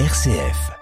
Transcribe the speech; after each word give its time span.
RCF. 0.00 0.72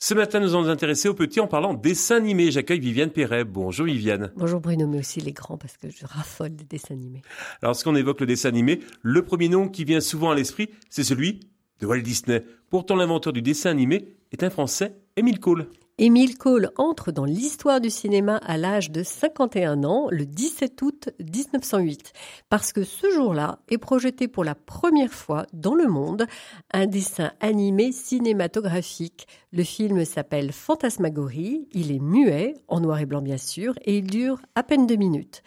Ce 0.00 0.14
matin, 0.14 0.40
nous 0.40 0.52
allons 0.52 0.64
nous 0.64 0.68
intéresser 0.68 1.08
aux 1.08 1.14
petits 1.14 1.38
en 1.38 1.46
parlant 1.46 1.74
dessin 1.74 2.16
animé. 2.16 2.50
J'accueille 2.50 2.80
Viviane 2.80 3.10
Perret. 3.10 3.44
Bonjour 3.44 3.86
Viviane. 3.86 4.32
Bonjour 4.34 4.60
Bruno, 4.60 4.88
mais 4.88 4.98
aussi 4.98 5.20
les 5.20 5.30
grands 5.30 5.56
parce 5.56 5.76
que 5.76 5.88
je 5.88 6.04
raffole 6.04 6.56
des 6.56 6.64
dessins 6.64 6.94
animés. 6.94 7.22
Alors, 7.62 7.70
lorsqu'on 7.70 7.94
évoque 7.94 8.18
le 8.20 8.26
dessin 8.26 8.48
animé, 8.48 8.80
le 9.00 9.24
premier 9.24 9.48
nom 9.48 9.68
qui 9.68 9.84
vient 9.84 10.00
souvent 10.00 10.32
à 10.32 10.34
l'esprit, 10.34 10.70
c'est 10.88 11.04
celui 11.04 11.38
de 11.78 11.86
Walt 11.86 12.00
Disney. 12.00 12.44
Pourtant, 12.68 12.96
l'inventeur 12.96 13.32
du 13.32 13.42
dessin 13.42 13.70
animé 13.70 14.16
est 14.32 14.42
un 14.42 14.50
Français, 14.50 14.96
Émile 15.14 15.38
Cole. 15.38 15.68
Émile 16.02 16.38
Cole 16.38 16.70
entre 16.78 17.12
dans 17.12 17.26
l'histoire 17.26 17.78
du 17.78 17.90
cinéma 17.90 18.38
à 18.38 18.56
l'âge 18.56 18.90
de 18.90 19.02
51 19.02 19.84
ans, 19.84 20.08
le 20.10 20.24
17 20.24 20.80
août 20.80 21.10
1908, 21.18 22.14
parce 22.48 22.72
que 22.72 22.84
ce 22.84 23.10
jour-là 23.10 23.58
est 23.68 23.76
projeté 23.76 24.26
pour 24.26 24.42
la 24.42 24.54
première 24.54 25.12
fois 25.12 25.44
dans 25.52 25.74
le 25.74 25.88
monde 25.88 26.26
un 26.72 26.86
dessin 26.86 27.32
animé 27.40 27.92
cinématographique. 27.92 29.28
Le 29.52 29.62
film 29.62 30.02
s'appelle 30.06 30.52
Fantasmagorie, 30.52 31.68
il 31.72 31.92
est 31.92 32.00
muet, 32.00 32.54
en 32.68 32.80
noir 32.80 32.98
et 33.00 33.04
blanc 33.04 33.20
bien 33.20 33.36
sûr, 33.36 33.74
et 33.84 33.98
il 33.98 34.06
dure 34.06 34.40
à 34.54 34.62
peine 34.62 34.86
deux 34.86 34.96
minutes. 34.96 35.42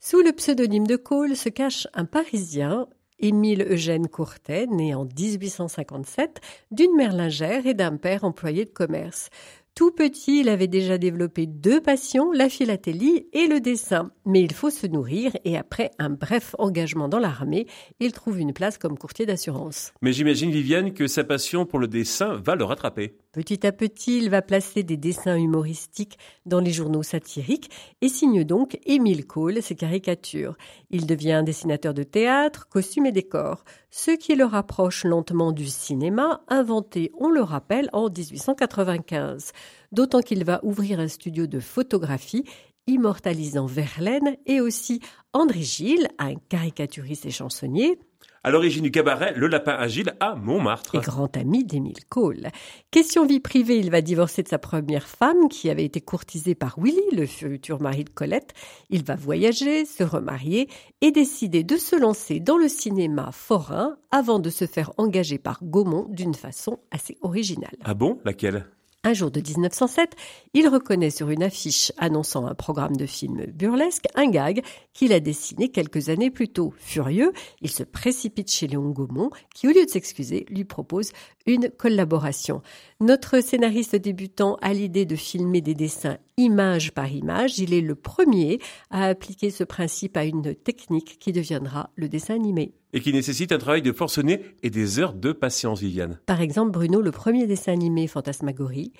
Sous 0.00 0.20
le 0.20 0.32
pseudonyme 0.32 0.88
de 0.88 0.96
Cole 0.96 1.36
se 1.36 1.48
cache 1.48 1.86
un 1.94 2.06
Parisien, 2.06 2.88
Émile 3.20 3.64
Eugène 3.70 4.08
Courtet, 4.08 4.66
né 4.66 4.96
en 4.96 5.04
1857, 5.04 6.40
d'une 6.72 6.96
mère 6.96 7.12
lingère 7.12 7.66
et 7.66 7.74
d'un 7.74 7.96
père 7.96 8.24
employé 8.24 8.64
de 8.64 8.70
commerce. 8.70 9.30
Tout 9.74 9.90
petit, 9.90 10.40
il 10.40 10.50
avait 10.50 10.66
déjà 10.66 10.98
développé 10.98 11.46
deux 11.46 11.80
passions, 11.80 12.30
la 12.30 12.50
philatélie 12.50 13.26
et 13.32 13.46
le 13.46 13.58
dessin. 13.58 14.10
Mais 14.26 14.42
il 14.42 14.52
faut 14.52 14.68
se 14.68 14.86
nourrir 14.86 15.32
et 15.46 15.56
après 15.56 15.90
un 15.98 16.10
bref 16.10 16.54
engagement 16.58 17.08
dans 17.08 17.18
l'armée, 17.18 17.66
il 17.98 18.12
trouve 18.12 18.38
une 18.38 18.52
place 18.52 18.76
comme 18.76 18.98
courtier 18.98 19.24
d'assurance. 19.24 19.94
Mais 20.02 20.12
j'imagine, 20.12 20.50
Viviane, 20.50 20.92
que 20.92 21.06
sa 21.06 21.24
passion 21.24 21.64
pour 21.64 21.78
le 21.78 21.88
dessin 21.88 22.34
va 22.34 22.54
le 22.54 22.64
rattraper. 22.64 23.16
Petit 23.32 23.66
à 23.66 23.72
petit, 23.72 24.18
il 24.18 24.28
va 24.28 24.42
placer 24.42 24.82
des 24.82 24.98
dessins 24.98 25.38
humoristiques 25.38 26.18
dans 26.44 26.60
les 26.60 26.70
journaux 26.70 27.02
satiriques 27.02 27.70
et 28.02 28.10
signe 28.10 28.44
donc 28.44 28.78
Émile 28.84 29.26
Cole 29.26 29.62
ses 29.62 29.74
caricatures. 29.74 30.54
Il 30.90 31.06
devient 31.06 31.42
dessinateur 31.44 31.94
de 31.94 32.02
théâtre, 32.02 32.68
costumes 32.68 33.06
et 33.06 33.12
décors, 33.12 33.64
ce 33.90 34.10
qui 34.10 34.34
le 34.34 34.44
rapproche 34.44 35.04
lentement 35.04 35.52
du 35.52 35.66
cinéma, 35.66 36.42
inventé, 36.48 37.10
on 37.18 37.30
le 37.30 37.42
rappelle, 37.42 37.88
en 37.94 38.10
1895. 38.10 39.52
D'autant 39.92 40.20
qu'il 40.20 40.44
va 40.44 40.60
ouvrir 40.64 41.00
un 41.00 41.08
studio 41.08 41.46
de 41.46 41.60
photographie 41.60 42.44
immortalisant 42.86 43.66
Verlaine 43.66 44.36
et 44.46 44.60
aussi 44.60 45.00
André 45.32 45.62
Gilles, 45.62 46.08
un 46.18 46.34
caricaturiste 46.34 47.26
et 47.26 47.30
chansonnier, 47.30 47.98
à 48.44 48.50
l'origine 48.50 48.82
du 48.82 48.90
cabaret 48.90 49.34
Le 49.36 49.46
Lapin 49.46 49.72
Agile 49.72 50.14
à 50.18 50.34
Montmartre. 50.34 50.96
Et 50.96 50.98
grand 50.98 51.36
ami 51.36 51.64
d'Émile 51.64 52.04
Cole. 52.08 52.48
Question 52.90 53.24
vie 53.24 53.38
privée, 53.38 53.78
il 53.78 53.90
va 53.90 54.00
divorcer 54.00 54.42
de 54.42 54.48
sa 54.48 54.58
première 54.58 55.06
femme 55.06 55.48
qui 55.48 55.70
avait 55.70 55.84
été 55.84 56.00
courtisée 56.00 56.56
par 56.56 56.76
Willy, 56.78 57.02
le 57.12 57.26
futur 57.26 57.80
mari 57.80 58.02
de 58.04 58.10
Colette. 58.10 58.52
Il 58.90 59.04
va 59.04 59.14
voyager, 59.14 59.84
se 59.84 60.02
remarier 60.02 60.68
et 61.00 61.12
décider 61.12 61.62
de 61.62 61.76
se 61.76 61.94
lancer 61.94 62.40
dans 62.40 62.58
le 62.58 62.68
cinéma 62.68 63.30
forain 63.32 63.96
avant 64.10 64.40
de 64.40 64.50
se 64.50 64.66
faire 64.66 64.92
engager 64.98 65.38
par 65.38 65.62
Gaumont 65.62 66.06
d'une 66.08 66.34
façon 66.34 66.80
assez 66.90 67.18
originale. 67.22 67.76
Ah 67.84 67.94
bon? 67.94 68.18
Laquelle? 68.24 68.66
Un 69.04 69.14
jour 69.14 69.30
de 69.32 69.40
1907, 69.40 70.14
il 70.54 70.68
reconnaît 70.68 71.10
sur 71.10 71.30
une 71.30 71.42
affiche 71.42 71.92
annonçant 71.98 72.46
un 72.46 72.54
programme 72.54 72.96
de 72.96 73.06
film 73.06 73.46
burlesque 73.46 74.06
un 74.14 74.30
gag 74.30 74.62
qu'il 74.92 75.12
a 75.12 75.18
dessiné 75.18 75.70
quelques 75.70 76.08
années 76.08 76.30
plus 76.30 76.48
tôt. 76.48 76.72
Furieux, 76.76 77.32
il 77.60 77.70
se 77.70 77.82
précipite 77.82 78.50
chez 78.50 78.68
Léon 78.68 78.90
Gaumont 78.90 79.30
qui, 79.54 79.66
au 79.66 79.72
lieu 79.72 79.84
de 79.84 79.90
s'excuser, 79.90 80.46
lui 80.50 80.64
propose 80.64 81.10
une 81.46 81.68
collaboration. 81.70 82.62
Notre 83.00 83.40
scénariste 83.40 83.96
débutant 83.96 84.56
a 84.62 84.72
l'idée 84.72 85.04
de 85.04 85.16
filmer 85.16 85.60
des 85.60 85.74
dessins 85.74 86.18
image 86.42 86.92
par 86.92 87.10
image. 87.10 87.58
Il 87.58 87.72
est 87.72 87.80
le 87.80 87.94
premier 87.94 88.58
à 88.90 89.06
appliquer 89.06 89.50
ce 89.50 89.64
principe 89.64 90.16
à 90.16 90.24
une 90.24 90.54
technique 90.54 91.18
qui 91.18 91.32
deviendra 91.32 91.90
le 91.96 92.08
dessin 92.08 92.34
animé. 92.34 92.74
Et 92.92 93.00
qui 93.00 93.12
nécessite 93.12 93.52
un 93.52 93.58
travail 93.58 93.82
de 93.82 93.92
forcené 93.92 94.42
et 94.62 94.70
des 94.70 94.98
heures 94.98 95.14
de 95.14 95.32
patience, 95.32 95.80
Viviane. 95.80 96.18
Par 96.26 96.40
exemple, 96.40 96.72
Bruno, 96.72 97.00
le 97.00 97.10
premier 97.10 97.46
dessin 97.46 97.72
animé 97.72 98.06
Fantasmagorie, 98.06 98.92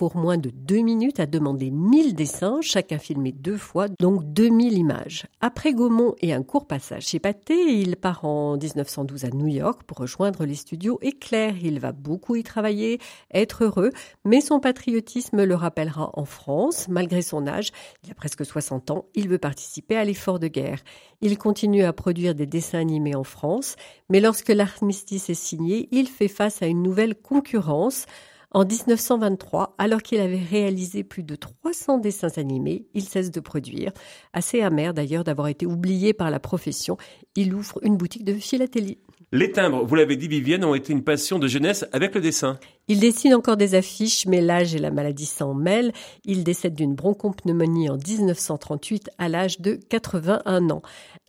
pour 0.00 0.16
moins 0.16 0.38
de 0.38 0.48
deux 0.48 0.80
minutes, 0.80 1.20
a 1.20 1.26
demandé 1.26 1.70
1000 1.70 2.14
dessins, 2.14 2.60
chacun 2.62 2.96
filmé 2.96 3.32
deux 3.32 3.58
fois, 3.58 3.86
donc 4.00 4.24
2000 4.32 4.78
images. 4.78 5.26
Après 5.42 5.74
Gaumont 5.74 6.14
et 6.22 6.32
un 6.32 6.42
court 6.42 6.66
passage 6.66 7.08
chez 7.08 7.18
Pathé, 7.18 7.74
il 7.74 7.96
part 7.96 8.24
en 8.24 8.56
1912 8.56 9.26
à 9.26 9.28
New 9.28 9.48
York 9.48 9.82
pour 9.86 9.98
rejoindre 9.98 10.46
les 10.46 10.54
studios 10.54 10.98
Éclair. 11.02 11.54
Il 11.62 11.80
va 11.80 11.92
beaucoup 11.92 12.34
y 12.34 12.42
travailler, 12.42 12.98
être 13.34 13.64
heureux, 13.64 13.90
mais 14.24 14.40
son 14.40 14.58
patriotisme 14.58 15.44
le 15.44 15.54
rappellera 15.54 16.08
en 16.14 16.24
France. 16.24 16.88
Malgré 16.88 17.20
son 17.20 17.46
âge, 17.46 17.70
il 18.02 18.10
a 18.10 18.14
presque 18.14 18.46
60 18.46 18.90
ans, 18.92 19.04
il 19.14 19.28
veut 19.28 19.36
participer 19.36 19.96
à 19.96 20.04
l'effort 20.06 20.38
de 20.38 20.48
guerre. 20.48 20.80
Il 21.20 21.36
continue 21.36 21.84
à 21.84 21.92
produire 21.92 22.34
des 22.34 22.46
dessins 22.46 22.78
animés 22.78 23.16
en 23.16 23.24
France, 23.24 23.76
mais 24.08 24.20
lorsque 24.20 24.48
l'armistice 24.48 25.28
est 25.28 25.34
signé, 25.34 25.90
il 25.92 26.08
fait 26.08 26.28
face 26.28 26.62
à 26.62 26.66
une 26.68 26.82
nouvelle 26.82 27.14
concurrence. 27.14 28.06
En 28.52 28.64
1923, 28.64 29.76
alors 29.78 30.02
qu'il 30.02 30.20
avait 30.20 30.42
réalisé 30.42 31.04
plus 31.04 31.22
de 31.22 31.36
300 31.36 31.98
dessins 31.98 32.36
animés, 32.36 32.86
il 32.94 33.04
cesse 33.04 33.30
de 33.30 33.38
produire. 33.38 33.92
Assez 34.32 34.60
amer 34.60 34.92
d'ailleurs 34.92 35.22
d'avoir 35.22 35.46
été 35.46 35.66
oublié 35.66 36.12
par 36.12 36.30
la 36.30 36.40
profession, 36.40 36.96
il 37.36 37.54
ouvre 37.54 37.78
une 37.82 37.96
boutique 37.96 38.24
de 38.24 38.34
philatélie. 38.34 38.98
Les 39.30 39.52
timbres, 39.52 39.86
vous 39.86 39.94
l'avez 39.94 40.16
dit 40.16 40.26
Vivienne, 40.26 40.64
ont 40.64 40.74
été 40.74 40.92
une 40.92 41.04
passion 41.04 41.38
de 41.38 41.46
jeunesse 41.46 41.86
avec 41.92 42.16
le 42.16 42.20
dessin. 42.20 42.58
Il 42.90 42.98
dessine 42.98 43.34
encore 43.34 43.56
des 43.56 43.76
affiches, 43.76 44.26
mais 44.26 44.40
l'âge 44.40 44.74
et 44.74 44.80
la 44.80 44.90
maladie 44.90 45.24
s'en 45.24 45.54
mêlent. 45.54 45.92
Il 46.24 46.42
décède 46.42 46.74
d'une 46.74 46.96
bronchopneumonie 46.96 47.88
en 47.88 47.96
1938 47.96 49.10
à 49.16 49.28
l'âge 49.28 49.60
de 49.60 49.74
81 49.74 50.70
ans. 50.70 50.82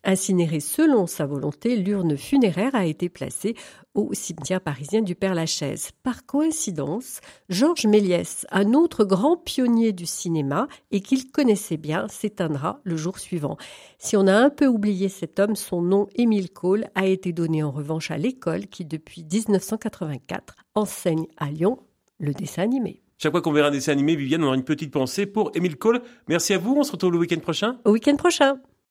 Incinéré 0.04 0.60
selon 0.60 1.06
sa 1.06 1.28
volonté, 1.28 1.76
l'urne 1.76 2.18
funéraire 2.18 2.74
a 2.74 2.88
été 2.88 3.10
placée 3.10 3.54
au 3.94 4.12
cimetière 4.14 4.60
parisien 4.62 5.04
du 5.04 5.14
Père-Lachaise. 5.14 5.92
Par 6.02 6.26
coïncidence, 6.26 7.20
Georges 7.50 7.86
Méliès, 7.86 8.48
un 8.50 8.74
autre 8.74 9.04
grand 9.04 9.38
pionnier 9.38 9.92
du 9.92 10.08
cinéma 10.08 10.68
et 10.90 11.02
qu'il 11.02 11.30
connaissait 11.30 11.78
bien, 11.78 12.08
s'éteindra 12.08 12.80
le 12.84 12.98
jour 12.98 13.20
suivant. 13.20 13.58
Si 14.00 14.18
on 14.18 14.26
a 14.26 14.34
un 14.34 14.50
peu 14.50 14.66
oublié 14.66 15.10
cet 15.10 15.40
homme, 15.40 15.56
son 15.56 15.84
nom, 15.84 16.08
Émile 16.16 16.50
Cole, 16.50 16.88
a 16.96 17.06
été 17.06 17.32
donné 17.32 17.62
en 17.62 17.70
revanche 17.70 18.10
à 18.10 18.18
l'école 18.18 18.66
qui, 18.66 18.86
depuis 18.86 19.24
1984, 19.24 20.56
enseigne 20.76 21.28
à 21.38 21.50
Lyon 21.50 21.80
le 22.20 22.34
dessin 22.34 22.64
animé. 22.64 23.02
Chaque 23.18 23.32
fois 23.32 23.42
qu'on 23.42 23.52
verra 23.52 23.68
un 23.68 23.72
dessin 23.72 23.92
animé, 23.92 24.16
Viviane, 24.16 24.44
on 24.44 24.48
aura 24.48 24.56
une 24.56 24.64
petite 24.64 24.92
pensée 24.92 25.26
pour 25.26 25.52
Émile 25.54 25.78
Cole. 25.78 26.02
Merci 26.28 26.54
à 26.54 26.58
vous, 26.58 26.76
on 26.76 26.84
se 26.84 26.92
retrouve 26.92 27.12
le 27.12 27.20
week-end 27.20 27.40
prochain. 27.40 27.78
Au 27.86 27.92
week-end 27.92 28.16
prochain. 28.16 28.60